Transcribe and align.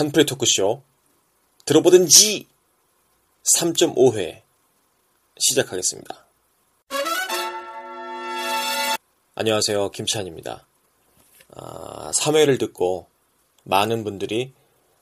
한풀의 0.00 0.24
토크쇼 0.24 0.82
들어보든지 1.66 2.46
3.5회 3.58 4.40
시작하겠습니다. 5.38 6.26
안녕하세요. 9.34 9.90
김찬입니다. 9.90 10.66
아, 11.54 12.10
3회를 12.12 12.58
듣고 12.58 13.08
많은 13.64 14.02
분들이 14.02 14.54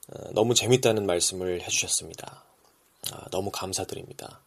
어, 0.09 0.31
너무 0.33 0.53
재밌다는 0.53 1.05
말씀을 1.05 1.61
해주셨습니다. 1.61 2.43
아, 3.13 3.29
너무 3.31 3.51
감사드립니다. 3.51 4.41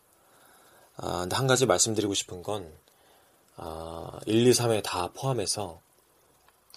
아, 0.97 1.21
근데 1.21 1.35
한 1.35 1.47
가지 1.47 1.65
말씀드리고 1.65 2.13
싶은 2.13 2.43
건 2.43 2.71
아, 3.57 4.21
1, 4.27 4.47
2, 4.47 4.51
3회 4.51 4.83
다 4.83 5.13
포함해서 5.15 5.81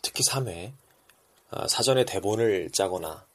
특히 0.01 0.23
3회 0.23 0.71
아, 1.49 1.67
사전에 1.67 2.05
대본을 2.05 2.69
짜거나 2.71 3.25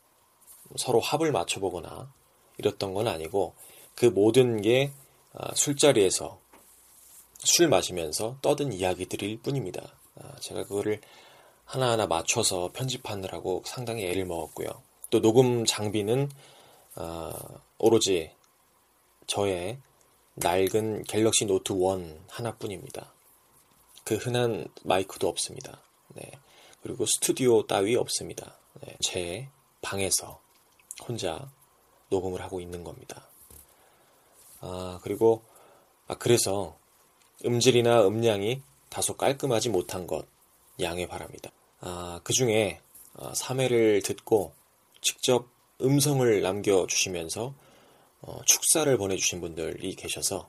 서로 0.76 1.00
합을 1.00 1.32
맞춰보거나 1.32 2.12
이랬던 2.58 2.94
건 2.94 3.08
아니고 3.08 3.54
그 3.94 4.06
모든 4.06 4.60
게 4.60 4.92
아, 5.32 5.54
술자리에서 5.54 6.40
술 7.38 7.68
마시면서 7.68 8.36
떠든 8.42 8.72
이야기들일 8.72 9.40
뿐입니다. 9.40 9.94
아, 10.16 10.36
제가 10.40 10.64
그거를 10.64 11.00
하나하나 11.64 12.06
맞춰서 12.06 12.70
편집하느라고 12.72 13.62
상당히 13.64 14.04
애를 14.06 14.26
먹었고요. 14.26 14.68
또 15.10 15.20
녹음 15.20 15.64
장비는 15.64 16.30
아, 16.96 17.32
오로지 17.78 18.32
저의 19.26 19.78
낡은 20.34 21.04
갤럭시 21.04 21.44
노트 21.44 21.72
1 21.72 22.20
하나뿐입니다. 22.28 23.12
그 24.04 24.16
흔한 24.16 24.66
마이크도 24.82 25.28
없습니다. 25.28 25.80
네. 26.14 26.30
그리고 26.82 27.06
스튜디오 27.06 27.66
따위 27.66 27.94
없습니다. 27.94 28.56
네. 28.80 28.96
제 29.00 29.48
방에서 29.82 30.40
혼자 31.06 31.50
녹음을 32.08 32.42
하고 32.42 32.60
있는 32.60 32.84
겁니다. 32.84 33.26
아, 34.60 35.00
그리고, 35.02 35.42
아, 36.06 36.16
그래서 36.16 36.76
음질이나 37.44 38.06
음량이 38.06 38.62
다소 38.88 39.16
깔끔하지 39.16 39.70
못한 39.70 40.06
것 40.06 40.26
양해 40.80 41.06
바랍니다. 41.06 41.50
아, 41.80 42.20
그 42.24 42.32
중에 42.32 42.80
3회를 43.14 44.04
듣고 44.04 44.52
직접 45.00 45.48
음성을 45.80 46.40
남겨주시면서 46.42 47.54
어, 48.22 48.40
축사를 48.44 48.96
보내주신 48.98 49.40
분들이 49.40 49.94
계셔서 49.94 50.48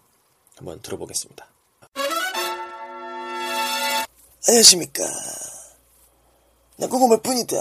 한번 0.58 0.82
들어보겠습니다. 0.82 1.48
안녕하십니까. 4.48 5.04
난 6.78 6.90
궁금할 6.90 7.22
뿐이다. 7.22 7.56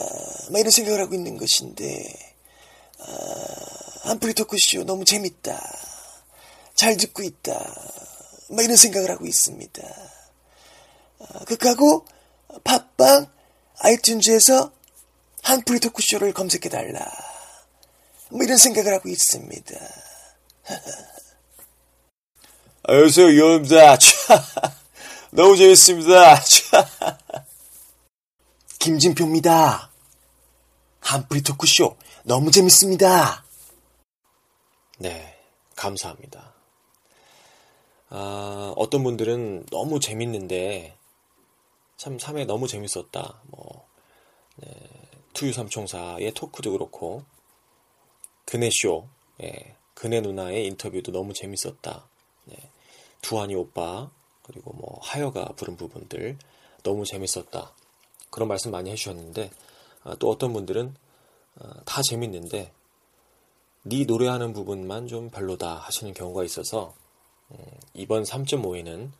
막 0.50 0.58
이런 0.58 0.70
생각을 0.70 1.00
하고 1.00 1.14
있는 1.14 1.36
것인데, 1.36 2.29
아, 3.06 4.08
한풀이 4.08 4.34
토크쇼 4.34 4.84
너무 4.84 5.04
재밌다. 5.04 5.60
잘 6.74 6.96
듣고 6.96 7.22
있다. 7.22 7.52
막 8.50 8.64
이런 8.64 8.76
생각을 8.76 9.10
하고 9.10 9.26
있습니다. 9.26 9.82
아, 11.20 11.44
그하고 11.44 12.06
팟빵, 12.64 13.26
아이튠즈에서 13.78 14.72
한풀이 15.42 15.80
토크쇼를 15.80 16.32
검색해달라. 16.32 17.06
뭐 18.30 18.42
이런 18.42 18.56
생각을 18.56 18.94
하고 18.94 19.08
있습니다. 19.08 19.74
안녕하세요, 22.84 23.28
유입니다 23.28 23.96
너무 25.32 25.56
재밌습니다. 25.56 26.40
김진표입니다. 28.78 29.90
한풀이 31.00 31.42
토크쇼 31.42 31.96
너무 32.24 32.50
재밌습니다. 32.50 33.44
네, 34.98 35.38
감사합니다. 35.74 36.52
아, 38.10 38.74
어떤 38.76 39.02
분들은 39.02 39.66
너무 39.70 40.00
재밌는데, 40.00 40.96
참 41.96 42.18
3회 42.18 42.44
너무 42.44 42.68
재밌었다. 42.68 43.40
뭐, 43.44 43.86
네, 44.56 44.68
투유삼총사의 45.32 46.34
토크도 46.34 46.72
그렇고, 46.72 47.24
그네쇼, 48.44 49.08
예, 49.42 49.76
그네 49.94 50.20
누나의 50.20 50.66
인터뷰도 50.66 51.12
너무 51.12 51.32
재밌었다. 51.32 52.06
네, 52.44 52.56
두한이 53.22 53.54
오빠, 53.54 54.10
그리고 54.42 54.74
뭐, 54.74 54.98
하여가 55.00 55.46
부른 55.56 55.76
부분들 55.78 56.36
너무 56.82 57.06
재밌었다. 57.06 57.72
그런 58.28 58.48
말씀 58.48 58.70
많이 58.70 58.90
해주셨는데, 58.90 59.50
아, 60.02 60.16
또 60.16 60.28
어떤 60.28 60.52
분들은 60.52 60.94
아, 60.94 61.09
다 61.84 62.02
재밌는데, 62.02 62.72
네 63.82 64.04
노래하는 64.04 64.52
부분만 64.52 65.08
좀 65.08 65.30
별로다 65.30 65.76
하시는 65.76 66.12
경우가 66.12 66.44
있어서 66.44 66.94
음, 67.50 67.56
이번 67.94 68.24
3.5회는 68.24 69.10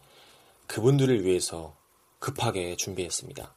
그분들을 0.67 1.25
위해서 1.25 1.75
급하게 2.19 2.77
준비했습니다. 2.77 3.55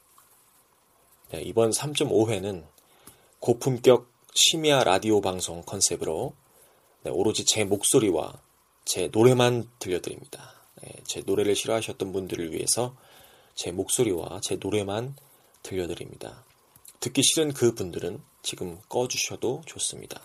네, 1.31 1.41
이번 1.41 1.71
3.5회는 1.71 2.63
고품격 3.39 4.09
심야 4.33 4.83
라디오 4.83 5.21
방송 5.21 5.61
컨셉으로 5.61 6.33
네, 7.03 7.11
오로지 7.11 7.43
제 7.45 7.65
목소리와 7.65 8.41
제 8.85 9.09
노래만 9.11 9.69
들려드립니다. 9.79 10.53
네, 10.81 10.93
제 11.05 11.21
노래를 11.25 11.55
싫어하셨던 11.55 12.13
분들을 12.13 12.51
위해서 12.53 12.95
제 13.55 13.71
목소리와 13.71 14.39
제 14.41 14.55
노래만 14.55 15.15
들려드립니다. 15.61 16.45
듣기 17.03 17.21
싫은 17.21 17.51
그 17.51 17.75
분들은 17.75 18.23
지금 18.43 18.79
꺼주셔도 18.87 19.61
좋습니다. 19.65 20.21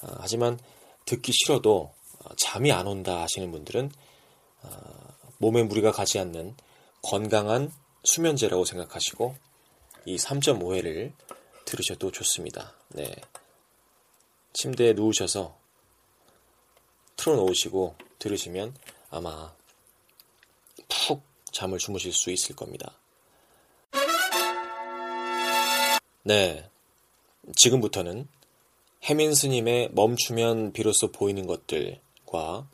어, 0.00 0.08
하지만 0.20 0.58
듣기 1.04 1.32
싫어도 1.34 1.92
어, 2.24 2.34
잠이 2.38 2.72
안 2.72 2.86
온다 2.86 3.20
하시는 3.20 3.50
분들은 3.52 3.92
어, 4.62 4.70
몸에 5.36 5.64
무리가 5.64 5.92
가지 5.92 6.18
않는 6.18 6.56
건강한 7.02 7.70
수면제라고 8.04 8.64
생각하시고 8.64 9.36
이 10.06 10.16
3.5회를 10.16 11.12
들으셔도 11.66 12.10
좋습니다. 12.10 12.72
네. 12.88 13.14
침대에 14.54 14.94
누우셔서 14.94 15.58
틀어놓으시고 17.16 17.96
들으시면 18.18 18.74
아마 19.10 19.54
푹 20.88 21.22
잠을 21.52 21.78
주무실 21.78 22.14
수 22.14 22.30
있을 22.30 22.56
겁니다. 22.56 22.98
네. 26.26 26.68
지금부터는 27.54 28.26
해민 29.04 29.32
스님의 29.32 29.90
멈추면 29.92 30.72
비로소 30.72 31.12
보이는 31.12 31.46
것들과 31.46 32.68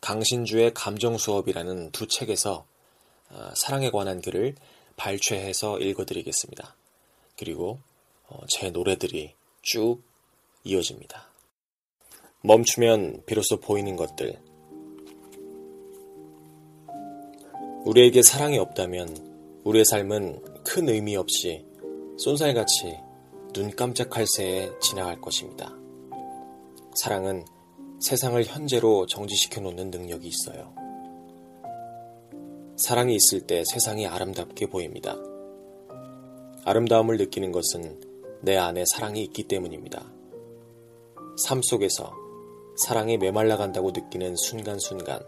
강신주의 0.00 0.74
감정 0.74 1.16
수업이라는 1.16 1.92
두 1.92 2.08
책에서 2.08 2.66
아, 3.28 3.52
사랑에 3.54 3.92
관한 3.92 4.20
글을 4.20 4.56
발췌해서 4.96 5.78
읽어드리겠습니다. 5.78 6.74
그리고 7.38 7.78
어, 8.26 8.40
제 8.48 8.70
노래들이 8.70 9.32
쭉 9.62 10.02
이어집니다. 10.64 11.28
멈추면 12.40 13.22
비로소 13.26 13.60
보이는 13.60 13.94
것들. 13.94 14.40
우리에게 17.84 18.22
사랑이 18.22 18.58
없다면 18.58 19.60
우리의 19.62 19.84
삶은 19.84 20.64
큰 20.64 20.88
의미 20.88 21.14
없이 21.14 21.64
쏜살같이 22.18 22.98
눈 23.52 23.70
깜짝할 23.70 24.26
새에 24.26 24.70
지나갈 24.80 25.20
것입니다. 25.20 25.74
사랑은 26.94 27.44
세상을 28.00 28.42
현재로 28.44 29.06
정지시켜 29.06 29.60
놓는 29.60 29.90
능력이 29.90 30.28
있어요. 30.28 30.74
사랑이 32.76 33.16
있을 33.16 33.46
때 33.46 33.64
세상이 33.64 34.06
아름답게 34.06 34.66
보입니다. 34.66 35.16
아름다움을 36.64 37.16
느끼는 37.16 37.52
것은 37.52 38.00
내 38.42 38.56
안에 38.56 38.84
사랑이 38.86 39.22
있기 39.24 39.44
때문입니다. 39.44 40.12
삶 41.38 41.62
속에서 41.62 42.12
사랑이 42.76 43.18
메말라 43.18 43.56
간다고 43.56 43.90
느끼는 43.90 44.36
순간순간 44.36 45.20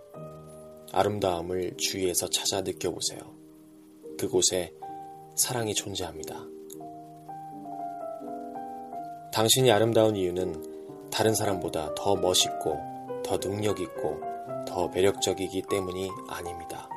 아름다움을 0.92 1.76
주위에서 1.76 2.28
찾아 2.28 2.60
느껴보세요. 2.60 3.20
그곳에 4.18 4.72
사랑이 5.36 5.74
존재합니다. 5.74 6.53
당신이 9.34 9.72
아름다운 9.72 10.14
이유는 10.14 11.10
다른 11.10 11.34
사람보다 11.34 11.96
더 11.96 12.14
멋있고 12.14 12.78
더 13.24 13.36
능력 13.40 13.80
있고 13.80 14.20
더 14.64 14.86
매력적이기 14.86 15.62
때문이 15.68 16.08
아닙니다. 16.28 16.88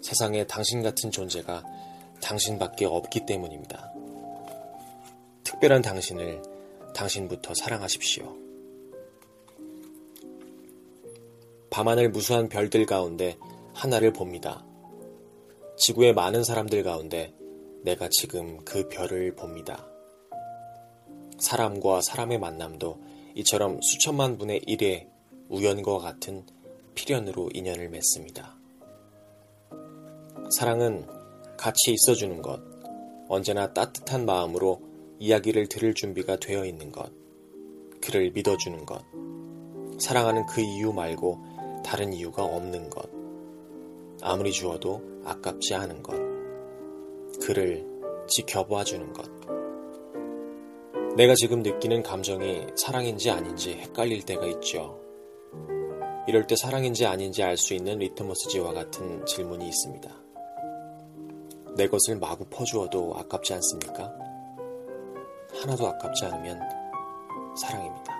세상에 0.00 0.46
당신 0.46 0.84
같은 0.84 1.10
존재가 1.10 1.64
당신밖에 2.22 2.84
없기 2.84 3.26
때문입니다. 3.26 3.92
특별한 5.42 5.82
당신을 5.82 6.40
당신부터 6.94 7.52
사랑하십시오. 7.56 8.36
밤하늘 11.68 12.10
무수한 12.10 12.48
별들 12.48 12.86
가운데 12.86 13.36
하나를 13.72 14.12
봅니다. 14.12 14.64
지구의 15.78 16.14
많은 16.14 16.44
사람들 16.44 16.84
가운데 16.84 17.34
내가 17.82 18.08
지금 18.08 18.64
그 18.64 18.88
별을 18.88 19.34
봅니다. 19.34 19.88
사람과 21.38 22.00
사람의 22.00 22.38
만남도 22.38 22.98
이처럼 23.36 23.80
수천만 23.82 24.38
분의 24.38 24.60
1의 24.60 25.08
우연과 25.48 25.98
같은 25.98 26.44
필연으로 26.94 27.50
인연을 27.52 27.88
맺습니다. 27.88 28.56
사랑은 30.56 31.06
같이 31.56 31.92
있어주는 31.92 32.42
것, 32.42 32.60
언제나 33.28 33.72
따뜻한 33.72 34.26
마음으로 34.26 34.80
이야기를 35.18 35.68
들을 35.68 35.94
준비가 35.94 36.36
되어 36.36 36.64
있는 36.64 36.92
것, 36.92 37.10
그를 38.00 38.30
믿어주는 38.32 38.84
것, 38.86 39.02
사랑하는 39.98 40.46
그 40.46 40.60
이유 40.60 40.92
말고 40.92 41.82
다른 41.84 42.12
이유가 42.12 42.44
없는 42.44 42.90
것, 42.90 43.08
아무리 44.22 44.52
주어도 44.52 45.02
아깝지 45.24 45.74
않은 45.74 46.02
것, 46.02 46.14
그를 47.40 47.86
지켜봐 48.28 48.84
주는 48.84 49.12
것. 49.12 49.28
내가 51.16 51.36
지금 51.36 51.62
느끼는 51.62 52.02
감정이 52.02 52.66
사랑인지 52.74 53.30
아닌지 53.30 53.74
헷갈릴 53.74 54.24
때가 54.26 54.46
있죠. 54.46 55.00
이럴 56.26 56.44
때 56.48 56.56
사랑인지 56.56 57.06
아닌지 57.06 57.44
알 57.44 57.56
수 57.56 57.72
있는 57.72 57.98
리트머스지와 57.98 58.72
같은 58.72 59.24
질문이 59.24 59.68
있습니다. 59.68 60.10
내 61.76 61.86
것을 61.86 62.16
마구 62.16 62.44
퍼주어도 62.46 63.14
아깝지 63.16 63.54
않습니까? 63.54 64.12
하나도 65.60 65.86
아깝지 65.86 66.24
않으면 66.24 66.60
사랑입니다. 67.56 68.12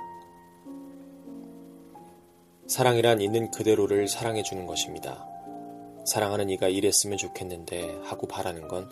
사랑이란 2.69 3.21
있는 3.21 3.51
그대로를 3.51 4.07
사랑해주는 4.07 4.67
것입니다. 4.67 5.27
사랑하는 6.07 6.49
이가 6.51 6.69
이랬으면 6.69 7.19
좋겠는데 7.19 8.03
하고 8.05 8.29
바라는 8.29 8.69
건 8.69 8.89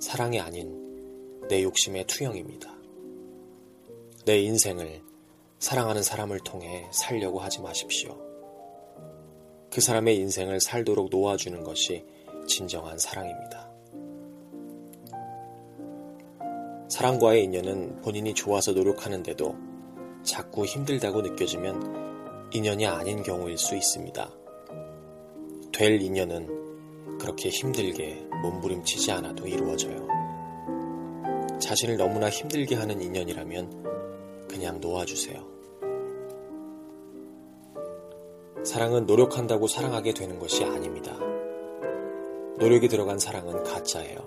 사랑이 0.00 0.38
아닌 0.38 1.48
내 1.48 1.64
욕심의 1.64 2.06
투영입니다. 2.06 2.79
내 4.26 4.38
인생을 4.38 5.02
사랑하는 5.58 6.02
사람을 6.02 6.40
통해 6.40 6.86
살려고 6.90 7.38
하지 7.38 7.60
마십시오. 7.60 8.18
그 9.70 9.80
사람의 9.80 10.16
인생을 10.16 10.60
살도록 10.60 11.08
놓아주는 11.10 11.62
것이 11.62 12.04
진정한 12.46 12.98
사랑입니다. 12.98 13.70
사랑과의 16.88 17.44
인연은 17.44 18.02
본인이 18.02 18.34
좋아서 18.34 18.72
노력하는데도 18.72 19.56
자꾸 20.22 20.66
힘들다고 20.66 21.22
느껴지면 21.22 22.50
인연이 22.52 22.86
아닌 22.86 23.22
경우일 23.22 23.56
수 23.56 23.74
있습니다. 23.74 24.30
될 25.72 26.02
인연은 26.02 27.18
그렇게 27.18 27.48
힘들게 27.48 28.26
몸부림치지 28.42 29.12
않아도 29.12 29.46
이루어져요. 29.46 30.06
자신을 31.58 31.96
너무나 31.96 32.28
힘들게 32.28 32.74
하는 32.74 33.00
인연이라면 33.00 33.99
그냥 34.60 34.78
놓아주세요. 34.78 35.42
사랑은 38.62 39.06
노력한다고 39.06 39.66
사랑하게 39.66 40.12
되는 40.12 40.38
것이 40.38 40.64
아닙니다. 40.64 41.16
노력이 42.58 42.88
들어간 42.88 43.18
사랑은 43.18 43.62
가짜예요. 43.64 44.18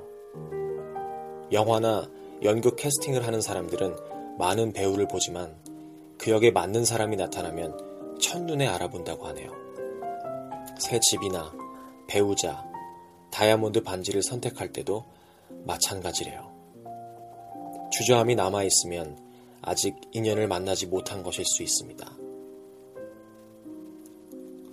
영화나 1.52 2.10
연극 2.42 2.78
캐스팅을 2.78 3.28
하는 3.28 3.42
사람들은 3.42 3.96
많은 4.40 4.74
배우를 4.74 5.08
보지만 5.08 5.56
그 6.18 6.32
역에 6.32 6.50
맞는 6.50 6.84
사람이 6.84 7.16
나타나면 7.16 8.18
첫눈에 8.20 8.66
알아본다고 8.66 9.28
하네요. 9.28 9.52
새 10.80 11.00
집이나 11.00 11.54
배우자, 12.08 12.66
다이아몬드 13.30 13.84
반지를 13.84 14.24
선택할 14.24 14.74
때도 14.74 15.06
마찬가지래요. 15.64 16.52
주저함이 17.92 18.34
남아있으면 18.34 19.33
아직 19.64 19.96
인연을 20.12 20.48
만나지 20.48 20.88
못한 20.88 21.24
것일 21.24 21.46
수 21.46 21.64
있습니다. 21.64 22.18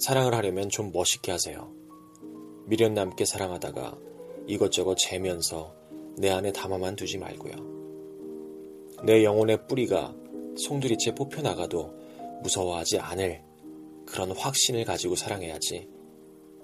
사랑을 0.00 0.34
하려면 0.34 0.68
좀 0.68 0.90
멋있게 0.92 1.30
하세요. 1.30 1.72
미련 2.66 2.94
남게 2.94 3.24
사랑하다가 3.24 3.96
이것저것 4.46 4.96
재면서 4.96 5.74
내 6.16 6.30
안에 6.30 6.52
담아만 6.52 6.96
두지 6.96 7.18
말고요. 7.18 7.54
내 9.04 9.24
영혼의 9.24 9.66
뿌리가 9.68 10.14
송두리째 10.56 11.14
뽑혀나가도 11.14 11.94
무서워하지 12.42 12.98
않을 12.98 13.42
그런 14.06 14.32
확신을 14.32 14.84
가지고 14.84 15.14
사랑해야지 15.14 15.88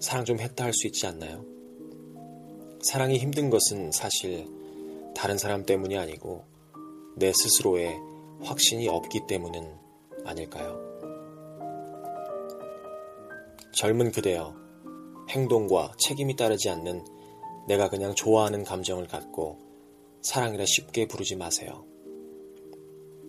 사랑 0.01 0.25
좀 0.25 0.41
했다 0.41 0.65
할 0.65 0.73
수 0.73 0.89
있지 0.89 1.07
않나요? 1.07 1.45
사랑이 2.83 3.19
힘든 3.19 3.51
것은 3.51 3.93
사실 3.93 4.49
다른 5.15 5.39
사람 5.39 5.65
때문이 5.65 5.97
아니고 5.97 6.45
내 7.17 7.33
스스로의 7.33 7.97
확신이 8.43 8.89
없기 8.89 9.27
때문은 9.27 9.77
아닐까요? 10.25 10.79
젊은 13.73 14.11
그대여, 14.11 14.55
행동과 15.29 15.93
책임이 15.99 16.37
따르지 16.37 16.71
않는 16.71 17.05
내가 17.67 17.89
그냥 17.89 18.15
좋아하는 18.15 18.65
감정을 18.65 19.07
갖고 19.07 19.59
사랑이라 20.23 20.65
쉽게 20.67 21.07
부르지 21.07 21.37
마세요. 21.37 21.85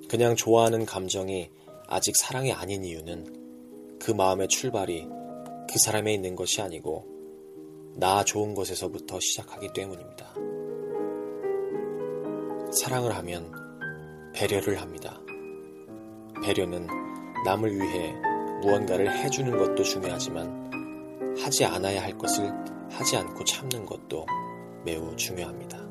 그냥 0.07 0.35
좋아하는 0.35 0.85
감정이 0.85 1.49
아직 1.87 2.15
사랑이 2.15 2.53
아닌 2.53 2.85
이유는 2.85 3.97
그 3.99 4.11
마음의 4.11 4.47
출발이 4.47 5.05
그 5.69 5.79
사람에 5.83 6.13
있는 6.13 6.35
것이 6.35 6.61
아니고 6.61 7.05
나 7.95 8.23
좋은 8.23 8.53
것에서부터 8.53 9.19
시작하기 9.19 9.73
때문입니다. 9.73 10.33
사랑을 12.71 13.15
하면 13.15 13.66
배려를 14.37 14.79
합니다. 14.79 15.19
배려는 16.43 16.85
남을 17.43 17.75
위해 17.75 18.13
무언가를 18.61 19.11
해주는 19.11 19.57
것도 19.57 19.83
중요하지만 19.83 21.35
하지 21.41 21.65
않아야 21.65 22.03
할 22.03 22.15
것을 22.19 22.51
하지 22.91 23.17
않고 23.17 23.43
참는 23.45 23.83
것도 23.83 24.27
매우 24.85 25.15
중요합니다. 25.15 25.83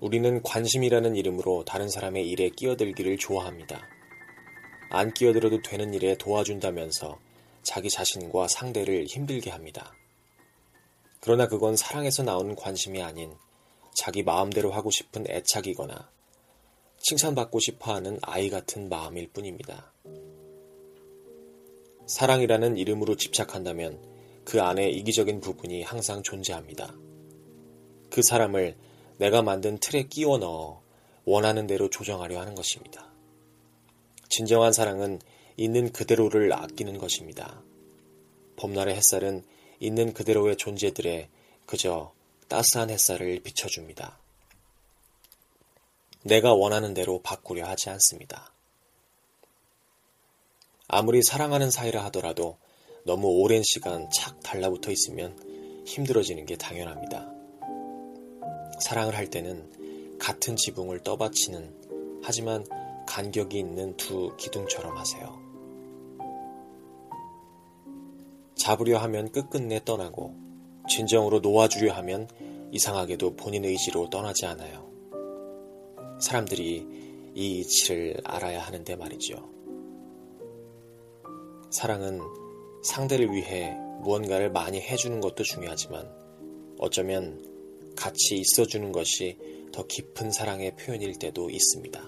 우리는 0.00 0.42
관심이라는 0.42 1.14
이름으로 1.14 1.64
다른 1.66 1.90
사람의 1.90 2.26
일에 2.26 2.48
끼어들기를 2.48 3.18
좋아합니다. 3.18 3.82
안 4.88 5.12
끼어들어도 5.12 5.60
되는 5.60 5.92
일에 5.92 6.16
도와준다면서 6.16 7.18
자기 7.62 7.90
자신과 7.90 8.48
상대를 8.48 9.04
힘들게 9.04 9.50
합니다. 9.50 9.92
그러나 11.20 11.48
그건 11.48 11.76
사랑에서 11.76 12.22
나온 12.22 12.56
관심이 12.56 13.02
아닌 13.02 13.34
자기 13.96 14.22
마음대로 14.22 14.70
하고 14.72 14.90
싶은 14.90 15.24
애착이거나 15.28 16.10
칭찬받고 16.98 17.60
싶어 17.60 17.94
하는 17.94 18.18
아이 18.22 18.50
같은 18.50 18.88
마음일 18.88 19.28
뿐입니다. 19.32 19.92
사랑이라는 22.06 22.76
이름으로 22.76 23.16
집착한다면 23.16 24.00
그 24.44 24.60
안에 24.62 24.90
이기적인 24.90 25.40
부분이 25.40 25.82
항상 25.82 26.22
존재합니다. 26.22 26.94
그 28.10 28.22
사람을 28.22 28.76
내가 29.18 29.42
만든 29.42 29.78
틀에 29.78 30.04
끼워 30.04 30.38
넣어 30.38 30.82
원하는 31.24 31.66
대로 31.66 31.88
조정하려 31.90 32.38
하는 32.38 32.54
것입니다. 32.54 33.10
진정한 34.28 34.72
사랑은 34.72 35.20
있는 35.56 35.90
그대로를 35.90 36.52
아끼는 36.52 36.98
것입니다. 36.98 37.62
봄날의 38.56 38.94
햇살은 38.96 39.42
있는 39.80 40.12
그대로의 40.12 40.56
존재들에 40.56 41.28
그저 41.64 42.12
따스한 42.48 42.90
햇살을 42.90 43.40
비춰줍니다. 43.40 44.18
내가 46.22 46.54
원하는 46.54 46.94
대로 46.94 47.20
바꾸려 47.22 47.66
하지 47.66 47.90
않습니다. 47.90 48.52
아무리 50.88 51.22
사랑하는 51.22 51.70
사이라 51.70 52.04
하더라도 52.06 52.58
너무 53.04 53.28
오랜 53.28 53.62
시간 53.64 54.08
착 54.10 54.40
달라붙어 54.42 54.90
있으면 54.90 55.38
힘들어지는 55.86 56.46
게 56.46 56.56
당연합니다. 56.56 57.30
사랑을 58.80 59.16
할 59.16 59.30
때는 59.30 60.18
같은 60.18 60.56
지붕을 60.56 61.02
떠받치는 61.02 62.20
하지만 62.22 62.64
간격이 63.06 63.58
있는 63.58 63.96
두 63.96 64.36
기둥처럼 64.36 64.96
하세요. 64.96 65.40
잡으려 68.56 68.98
하면 68.98 69.30
끝끝내 69.30 69.84
떠나고 69.84 70.45
진정으로 70.88 71.40
놓아주려 71.40 71.92
하면 71.94 72.28
이상하게도 72.72 73.36
본인 73.36 73.64
의지로 73.64 74.10
떠나지 74.10 74.46
않아요. 74.46 74.90
사람들이 76.20 76.86
이 77.34 77.58
이치를 77.60 78.16
알아야 78.24 78.60
하는데 78.60 78.96
말이죠. 78.96 79.36
사랑은 81.70 82.20
상대를 82.82 83.32
위해 83.32 83.76
무언가를 84.00 84.50
많이 84.50 84.80
해주는 84.80 85.20
것도 85.20 85.42
중요하지만 85.42 86.08
어쩌면 86.78 87.42
같이 87.96 88.36
있어주는 88.36 88.92
것이 88.92 89.38
더 89.72 89.86
깊은 89.86 90.30
사랑의 90.30 90.76
표현일 90.76 91.18
때도 91.18 91.50
있습니다. 91.50 92.00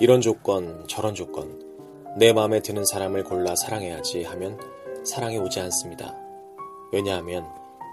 이런 0.00 0.20
조건, 0.20 0.86
저런 0.88 1.14
조건, 1.14 1.70
내 2.16 2.32
마음에 2.32 2.60
드는 2.60 2.84
사람을 2.84 3.24
골라 3.24 3.54
사랑해야지 3.54 4.24
하면 4.24 4.58
사랑이 5.04 5.38
오지 5.38 5.60
않습니다. 5.60 6.19
왜냐하면 6.92 7.46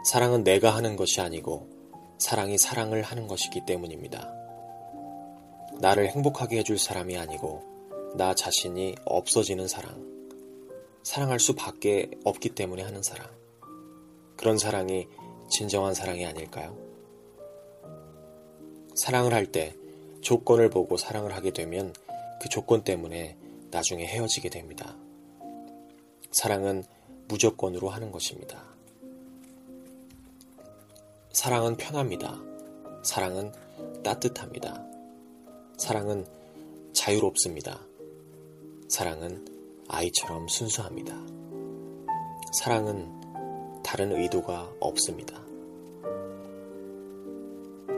사랑은 0.06 0.44
내가 0.44 0.76
하는 0.76 0.96
것이 0.96 1.22
아니고 1.22 1.68
사랑이 2.18 2.58
사랑을 2.58 3.04
하는 3.04 3.28
것이기 3.28 3.66
때문입니다. 3.66 4.34
나를 5.80 6.10
행복하게 6.10 6.60
해줄 6.60 6.80
사람이 6.80 7.18
아니고 7.18 7.64
나 8.16 8.34
자신이 8.34 8.96
없어지는 9.06 9.68
사랑. 9.68 10.06
사랑할 11.04 11.40
수밖에 11.40 12.10
없기 12.24 12.50
때문에 12.50 12.84
하는 12.84 13.04
사랑. 13.04 13.28
그런 14.36 14.58
사랑이 14.58 15.08
진정한 15.50 15.94
사랑이 15.94 16.26
아닐까요? 16.26 16.78
사랑을 18.96 19.34
할 19.34 19.52
때 19.52 19.76
조건을 20.22 20.70
보고 20.70 20.98
사랑을 20.98 21.36
하게 21.36 21.52
되면 21.52 21.94
그 22.42 22.50
조건 22.50 22.84
때문에 22.84 23.38
나중에 23.72 24.06
헤어지게 24.06 24.50
됩니다. 24.50 24.98
사랑은 26.32 26.84
무조건으로 27.28 27.90
하는 27.90 28.12
것입니다. 28.12 28.77
사랑은 31.38 31.78
편합니다. 31.78 32.42
사랑은 33.04 33.52
따뜻합니다. 34.04 34.84
사랑은 35.78 36.26
자유롭습니다. 36.94 37.80
사랑은 38.90 39.46
아이처럼 39.88 40.48
순수합니다. 40.48 41.16
사랑은 42.60 43.84
다른 43.84 44.14
의도가 44.14 44.74
없습니다. 44.80 45.40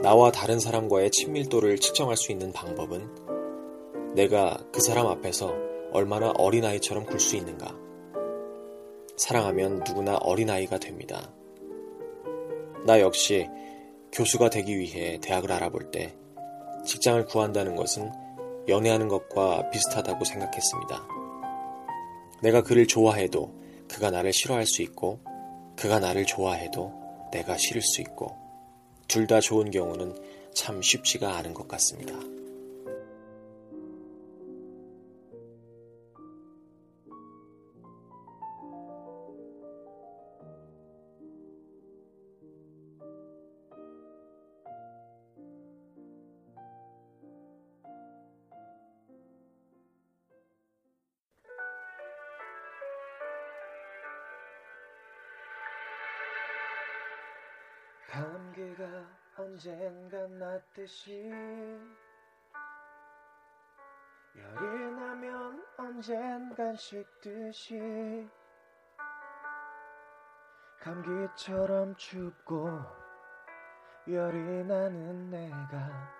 나와 0.02 0.30
다른 0.30 0.60
사람과의 0.60 1.10
친밀도를 1.10 1.78
측정할 1.78 2.18
수 2.18 2.32
있는 2.32 2.52
방법은 2.52 4.14
내가 4.16 4.58
그 4.70 4.82
사람 4.82 5.06
앞에서 5.06 5.54
얼마나 5.92 6.30
어린아이처럼 6.32 7.06
굴 7.06 7.18
수 7.18 7.36
있는가. 7.36 7.74
사랑하면 9.16 9.82
누구나 9.86 10.18
어린아이가 10.18 10.76
됩니다. 10.76 11.32
나 12.86 13.00
역시 13.00 13.48
교수가 14.12 14.50
되기 14.50 14.78
위해 14.78 15.18
대학을 15.20 15.52
알아볼 15.52 15.90
때 15.90 16.14
직장을 16.84 17.24
구한다는 17.26 17.76
것은 17.76 18.10
연애하는 18.68 19.08
것과 19.08 19.70
비슷하다고 19.70 20.24
생각했습니다. 20.24 21.06
내가 22.42 22.62
그를 22.62 22.86
좋아해도 22.86 23.54
그가 23.88 24.10
나를 24.10 24.32
싫어할 24.32 24.66
수 24.66 24.82
있고 24.82 25.20
그가 25.76 25.98
나를 25.98 26.24
좋아해도 26.26 26.92
내가 27.32 27.56
싫을 27.56 27.82
수 27.82 28.00
있고 28.00 28.36
둘 29.08 29.26
다 29.26 29.40
좋은 29.40 29.70
경우는 29.70 30.14
참 30.54 30.80
쉽지가 30.82 31.36
않은 31.36 31.52
것 31.54 31.66
같습니다. 31.68 32.14
감기가 58.80 58.86
언젠가 59.36 60.26
났듯이 60.26 61.12
열이 64.34 64.90
나면 64.92 65.62
언젠간 65.76 66.76
식듯이 66.76 68.28
감기처럼 70.80 71.94
춥고 71.96 72.70
열이 74.08 74.64
나는 74.64 75.30
내가 75.30 76.10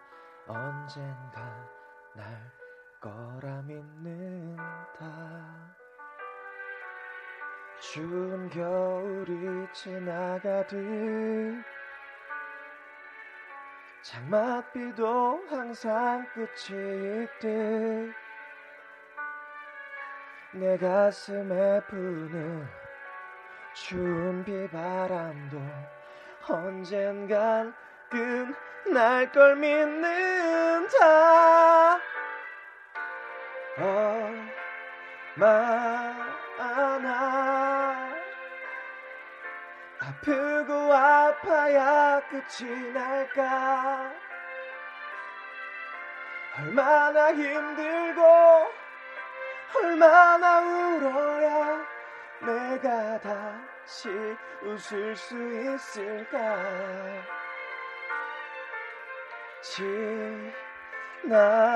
언젠가 0.46 1.66
날 2.14 2.52
거라 3.00 3.62
믿는다. 3.62 5.04
추운 7.80 8.50
겨울이 8.50 9.72
지나가듯 9.72 10.76
장맛비도 14.02 15.44
항상 15.48 16.26
끝이 16.34 17.24
있듯. 17.24 18.14
내 20.52 20.76
가슴에 20.78 21.80
부는 21.88 22.66
추운 23.74 24.42
비바람도 24.44 25.60
언젠간 26.48 27.74
끝날 28.08 29.30
걸 29.30 29.56
믿는다. 29.56 30.96
얼마 35.36 36.09
아프고 40.00 40.94
아파야 40.94 42.22
끝이 42.30 42.90
날까? 42.92 44.10
얼마나 46.58 47.34
힘들고 47.34 48.22
얼마나 49.76 50.60
울어야 50.60 51.84
내가 52.40 53.20
다시 53.20 54.08
웃을 54.62 55.14
수 55.14 55.36
있을까? 55.74 56.56
지나간다 61.22 61.70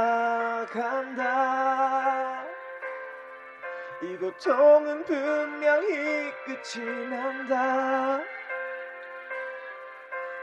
이 4.05 4.17
고통은 4.19 5.03
분명히 5.07 6.31
끝이 6.45 6.85
난다. 7.09 8.19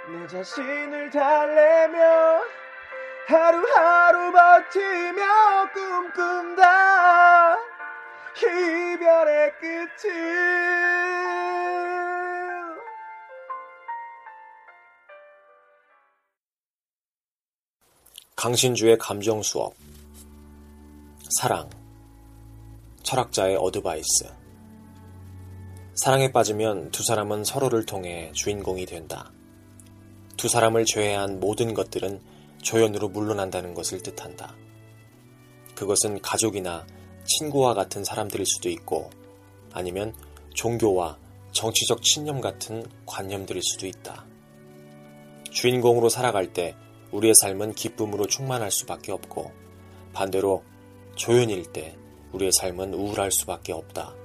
내 0.10 0.27
자신을 0.27 1.12
달래며 1.12 2.41
하루하루 3.27 4.32
버티며 4.32 5.72
꿈꾼다. 5.74 7.58
이별의 8.38 9.53
끝을. 9.60 10.12
강신주의 18.36 18.98
감정 18.98 19.44
수업. 19.44 19.75
사랑 21.30 21.70
철학자의 23.12 23.58
어드바이스 23.58 24.32
사랑에 25.96 26.32
빠지면 26.32 26.91
두 26.91 27.03
사람은 27.03 27.44
서로를 27.44 27.86
통해 27.86 28.32
주인공이 28.34 28.86
된다. 28.86 29.34
두 30.38 30.48
사람을 30.48 30.86
제외한 30.86 31.41
모든 31.41 31.74
것들은 31.74 32.22
조연으로 32.62 33.10
물러난다는 33.10 33.74
것을 33.74 34.01
뜻한다. 34.01 34.56
그것은 35.75 36.22
가족이나 36.22 36.88
친구와 37.25 37.74
같은 37.74 38.06
사람들일 38.06 38.46
수도 38.46 38.70
있고 38.70 39.10
아니면 39.74 40.13
종교와 40.53 41.18
정치적 41.51 42.06
신념 42.06 42.39
같은 42.39 42.86
관념들일 43.06 43.62
수도 43.62 43.88
있다. 43.88 44.25
주인공으로 45.50 46.08
살아갈 46.08 46.53
때 46.53 46.77
우리의 47.12 47.34
삶은 47.41 47.74
기쁨으로 47.74 48.27
충만할 48.27 48.72
수밖에 48.72 49.12
없고 49.12 49.51
반대로 50.13 50.63
조연일 51.15 51.74
때 51.74 51.98
우리의 52.33 52.51
삶은 52.53 52.93
우울할 52.93 53.31
수밖에 53.31 53.73
없다. 53.73 54.15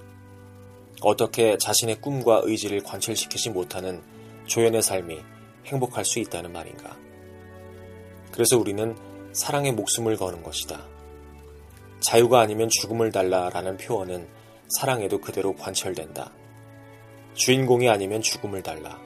어떻게 1.03 1.59
자신의 1.59 2.01
꿈과 2.01 2.43
의지를 2.45 2.83
관철시키지 2.83 3.51
못하는 3.51 4.03
조연의 4.47 4.83
삶이 4.83 5.19
행복할 5.67 6.05
수 6.05 6.19
있다는 6.19 6.53
말인가. 6.53 6.97
그래서 8.33 8.59
우리는 8.59 8.97
사랑의 9.33 9.73
목숨을 9.73 10.17
거는 10.17 10.43
것이다. 10.43 10.87
자유가 12.01 12.41
아니면 12.41 12.69
죽음을 12.71 13.11
달라라는 13.13 13.77
표현은 13.77 14.29
사랑에도 14.69 15.21
그대로 15.21 15.55
관철된다. 15.55 16.33
주인공이 17.35 17.89
아니면 17.89 18.23
죽음을 18.23 18.63
달라. 18.63 18.99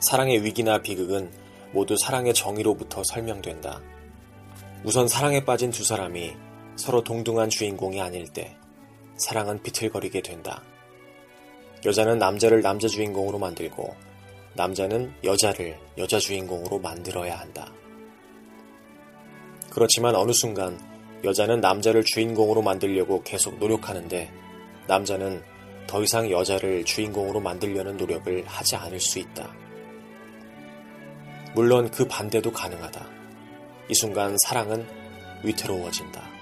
사랑의 0.00 0.42
위기나 0.42 0.82
비극은 0.82 1.30
모두 1.72 1.96
사랑의 1.96 2.34
정의로부터 2.34 3.02
설명된다. 3.04 3.80
우선 4.84 5.08
사랑에 5.08 5.44
빠진 5.44 5.70
두 5.70 5.84
사람이 5.84 6.34
서로 6.76 7.02
동등한 7.02 7.48
주인공이 7.48 8.00
아닐 8.00 8.28
때 8.28 8.56
사랑은 9.16 9.62
비틀거리게 9.62 10.22
된다. 10.22 10.62
여자는 11.84 12.18
남자를 12.18 12.62
남자 12.62 12.88
주인공으로 12.88 13.38
만들고 13.38 13.94
남자는 14.54 15.12
여자를 15.22 15.78
여자 15.98 16.18
주인공으로 16.18 16.78
만들어야 16.78 17.38
한다. 17.38 17.72
그렇지만 19.70 20.14
어느 20.14 20.32
순간 20.32 20.78
여자는 21.24 21.60
남자를 21.60 22.04
주인공으로 22.04 22.62
만들려고 22.62 23.22
계속 23.22 23.58
노력하는데 23.58 24.30
남자는 24.86 25.42
더 25.86 26.02
이상 26.02 26.30
여자를 26.30 26.84
주인공으로 26.84 27.40
만들려는 27.40 27.96
노력을 27.96 28.44
하지 28.46 28.76
않을 28.76 29.00
수 29.00 29.18
있다. 29.18 29.52
물론 31.54 31.90
그 31.90 32.06
반대도 32.06 32.52
가능하다. 32.52 33.06
이 33.88 33.94
순간 33.94 34.36
사랑은 34.46 34.86
위태로워진다. 35.42 36.33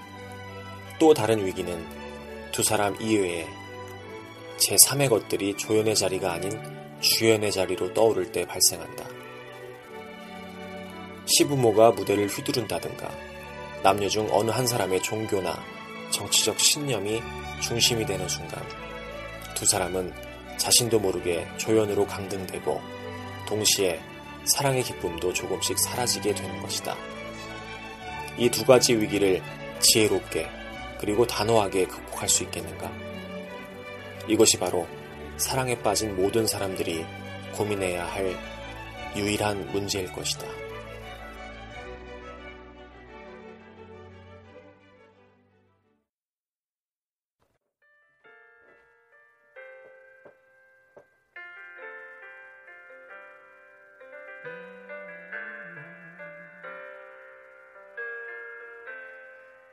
또 0.99 1.13
다른 1.13 1.45
위기는 1.45 1.85
두 2.51 2.63
사람 2.63 2.99
이외에 3.01 3.47
제3의 4.57 5.09
것들이 5.09 5.55
조연의 5.57 5.95
자리가 5.95 6.31
아닌 6.33 6.51
주연의 7.01 7.51
자리로 7.51 7.93
떠오를 7.93 8.31
때 8.31 8.45
발생한다. 8.45 9.05
시부모가 11.25 11.91
무대를 11.91 12.27
휘두른다든가 12.27 13.09
남녀 13.81 14.07
중 14.07 14.27
어느 14.31 14.51
한 14.51 14.67
사람의 14.67 15.01
종교나 15.01 15.57
정치적 16.11 16.59
신념이 16.59 17.21
중심이 17.61 18.05
되는 18.05 18.27
순간 18.27 18.63
두 19.55 19.65
사람은 19.65 20.13
자신도 20.57 20.99
모르게 20.99 21.47
조연으로 21.57 22.05
강등되고 22.05 22.79
동시에 23.47 23.99
사랑의 24.45 24.83
기쁨도 24.83 25.33
조금씩 25.33 25.79
사라지게 25.79 26.33
되는 26.35 26.61
것이다. 26.61 26.95
이 28.37 28.49
두 28.49 28.65
가지 28.65 28.95
위기를 28.95 29.41
지혜롭게 29.79 30.49
그리고 31.03 31.27
단호하게 31.27 31.87
극복할 31.87 32.29
수 32.29 32.43
있겠는가? 32.43 32.89
이것이 34.25 34.57
바로 34.57 34.87
사랑에 35.35 35.77
빠진 35.81 36.15
모든 36.15 36.47
사람들이 36.47 37.05
고민해야 37.55 38.05
할 38.05 38.33
유일한 39.13 39.69
문제일 39.73 40.09
것이다. 40.13 40.47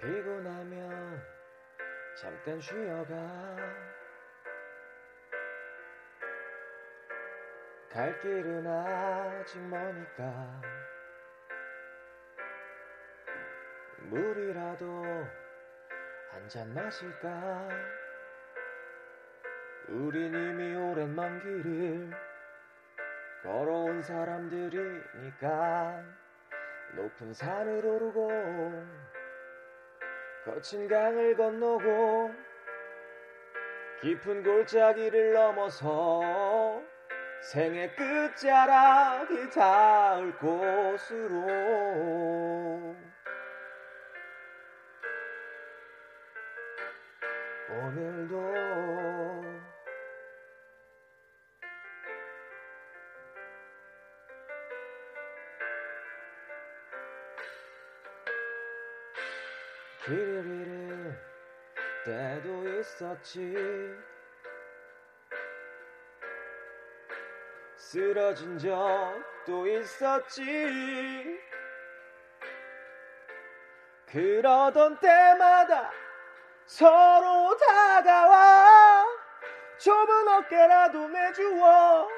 피곤하면 0.00 0.59
잠깐 2.20 2.60
쉬어가 2.60 3.56
갈 7.90 8.20
길은 8.20 8.66
아직 8.66 9.58
머니까 9.60 10.60
물이라도 14.00 15.02
한 16.30 16.48
잔 16.48 16.74
마실까? 16.74 17.68
우린 19.88 20.34
이미 20.34 20.74
오랜 20.74 21.14
먼 21.14 21.40
길을 21.40 22.10
걸어온 23.42 24.02
사람들이니까 24.02 26.04
높은 26.96 27.32
산을 27.32 27.86
오르고 27.86 28.28
거친 30.44 30.88
강을 30.88 31.36
건너고 31.36 32.30
깊은 34.00 34.42
골짜기를 34.42 35.34
넘어서 35.34 36.82
생의 37.42 37.94
끝자락이 37.94 39.50
닿을 39.50 40.36
곳으로. 40.38 41.46
오늘도 47.70 48.99
길을 60.04 60.46
잃을 60.46 61.20
때도 62.04 62.78
있었지. 62.80 63.54
쓰러진 67.76 68.58
적도 68.58 69.66
있었지. 69.66 71.40
그러던 74.06 74.98
때마다 74.98 75.92
서로 76.66 77.56
다가와 77.56 79.06
좁은 79.78 80.28
어깨라도 80.28 81.08
내주어 81.08 82.08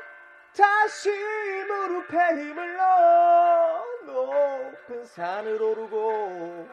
다시 0.56 1.10
무릎에 1.10 2.16
힘을 2.34 2.76
넣어 2.76 3.84
높은 4.04 5.04
산을 5.04 5.60
오르고 5.62 6.68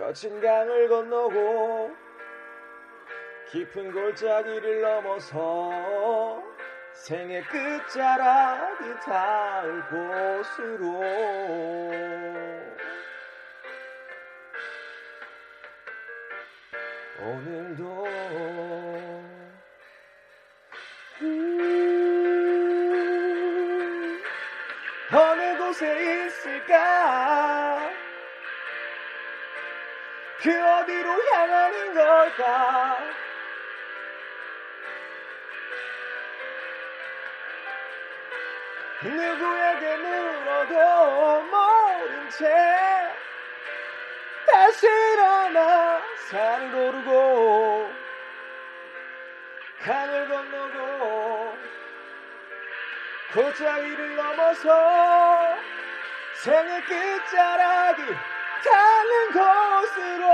거친 0.00 0.40
강을 0.40 0.88
건너고 0.88 1.94
깊은 3.50 3.92
골짜기를 3.92 4.80
넘어서 4.80 6.42
생의 6.94 7.42
끝자락이 7.42 8.94
닿을 9.04 9.82
곳으로. 9.90 11.00
오늘도 17.20 18.06
음, 21.20 21.60
어느 25.12 25.58
곳에 25.58 26.24
있을까 26.26 27.69
그 30.42 30.50
어디로 30.50 31.22
향하는 31.32 31.94
걸까? 31.94 32.98
누구에게 39.02 39.96
물어도 39.96 41.42
모른 41.42 42.30
채 42.30 42.46
다시 44.46 44.86
일어나 44.86 46.02
산을 46.30 46.74
오르고 46.74 47.92
강을 49.82 50.28
건너고 50.28 51.58
골짜기를 53.34 54.16
넘어서 54.16 55.56
생의 56.34 56.82
끝자락이 56.84 58.02
닿는 58.62 59.32
곳으로 59.32 60.24